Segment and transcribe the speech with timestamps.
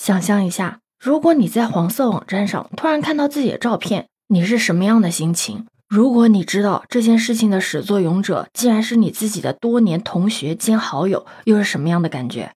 [0.00, 5.66] 想象一下，如果你在黄色网站上突然看到自己的照片，你是什么样的心情？
[5.90, 12.52] 如果你知道这件事情的始作俑者竟然是你自己的多年同学兼好友，又是什么样的感觉？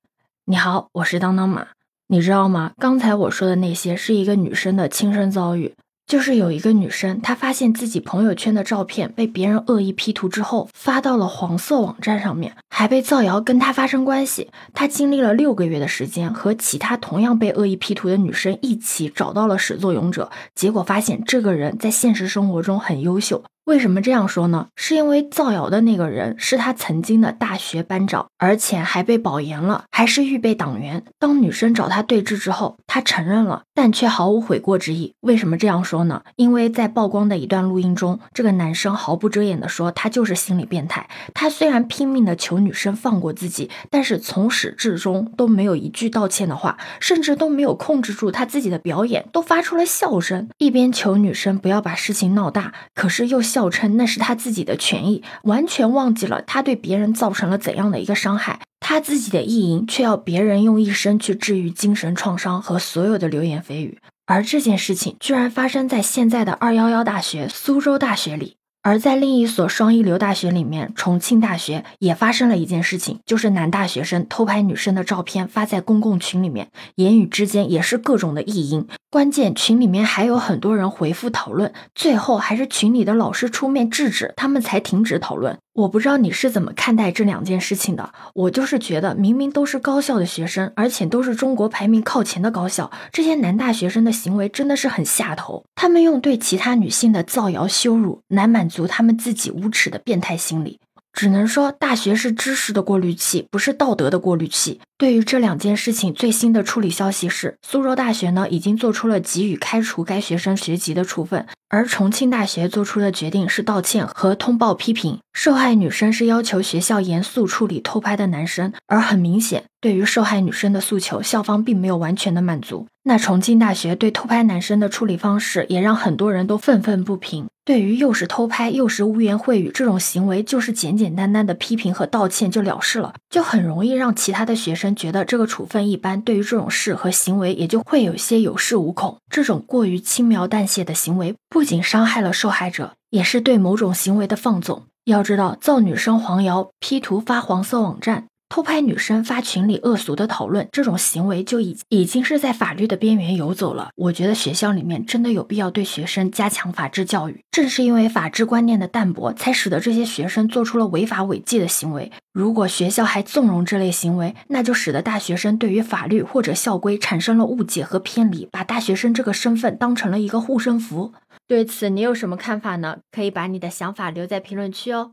[0.46, 1.66] 你好，我是当当马。
[2.06, 2.72] 你知道吗？
[2.78, 5.74] 刚才我说的那些是一个女生的亲身遭遇。
[6.06, 14.50] 就是有一个女生，她发现自己朋友圈的照片被别人恶意 P 图之后，发到了黄色网站上面，还被造谣跟他发生关系。
[14.74, 23.44] 他经历了六个月的时间，和其他同样被恶意 P 图的女生一起找到了始作俑者，结果发现这个人在现实生活中很优秀。
[23.64, 24.68] 为什么这样说呢？
[24.76, 31.02] 是因为造谣的那个人是他曾经的大学班长，而且还被保研了，还是预备党员。
[31.18, 35.14] 当女生找他对峙之后，他承认了，但却毫无悔过之意。
[35.20, 36.22] 为什么这样说呢？
[36.36, 41.08] 因为在曝光的一段录音中，这个男生毫不遮掩地说他就是心理变态。
[41.32, 53.40] 他虽然拼命地求女生放过自己，但是从始至终都没有一句道歉的话，甚至都没有控制住他自己的表演，都发出了笑声，一边求女生不要把事情闹大，可是又。
[53.54, 68.56] 笑称那是他自己的权益，完全忘记了他对别人造成了怎样的一个伤害，他自己的意淫却要别人用一生去治愈精神创伤和所有的流言蜚语，而这件事情居然发生在现在的二幺幺大学苏州大学里。
[68.84, 78.86] 而在另一所双一流大学里面，重庆大学也发生了一件事情，就是男大学生偷拍女生的照片发在公共群里面，言语之间也是各种的意淫。
[79.10, 85.56] 关键群里面还有很多人回复讨论，最后还是群里的老师出面制止，他们才停止讨论。
[85.72, 95.64] 我不知道你是怎么看待这两件事情的，我就是觉得明明都是高校的学生，而且都是中国排名靠前的高校，这些男大学生的行为真的是很下头。
[95.74, 100.80] 他们用对其他女性的造谣羞辱来满足他们自己无耻的变态心理。
[101.12, 104.80] 只能说，大学是知识的过滤器，不是道德的过滤器。
[104.98, 115.20] 对于这两件事情，最新的处理消息是，苏州大学呢已经做出了给予开除该学生学籍的处分，而重庆大学做出的决定是道歉和通报批评。
[115.32, 122.88] 受害女生是要求学校严肃处理偷拍的男生，而很明显，对于受害女生的诉求，校方并没有完全的满足。
[123.06, 127.46] 那重庆大学对偷拍男生的处理方式，也让很多人都愤愤不平。
[127.62, 139.18] 对于又是偷拍又是污言秽语这种行为，就是简简单单的批评和道歉就了事了，就很容易让其他的学生觉得这个处分一般，对于这种事和行为也就会有些有恃无恐。
[139.30, 144.84] 这种过于轻描淡写的行为，不仅伤害了受害者，也是对某种行为的放纵。
[145.04, 148.24] 要知道，造女生黄谣、P 图发黄色网站。
[148.48, 153.88] 偷拍女生发群里恶俗的讨论，这种行为就已已经是在法律的边缘游走了。
[153.96, 157.40] 我觉得学校里面真的有必要对学生加强法治教育。
[157.50, 162.12] 正是因为法治观念的淡薄，才使得这些学生做出了违法违纪的行为。
[162.32, 171.12] 如果学校还纵容这类行为，那就使得大学生对于法律或者校规产生了误解和偏离，把大学生这个身份当成了一个护身符。
[171.48, 172.98] 对此，你有什么看法呢？
[173.10, 175.12] 可以把你的想法留在评论区哦。